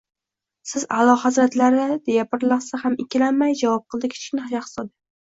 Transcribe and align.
—Siz, 0.69 0.85
a’lo 1.01 1.11
hazratlari,— 1.23 1.83
deya 2.09 2.23
bir 2.31 2.45
lahza 2.53 2.79
ham 2.85 2.97
ikkilanmay 3.05 3.55
javob 3.61 3.85
qildi 3.97 4.11
Kichkina 4.15 4.49
shahzoda. 4.55 4.91